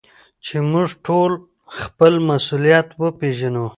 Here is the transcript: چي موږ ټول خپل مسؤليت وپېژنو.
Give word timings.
چي 0.45 0.55
موږ 0.71 0.89
ټول 1.05 1.31
خپل 1.79 2.13
مسؤليت 2.29 2.87
وپېژنو. 3.01 3.65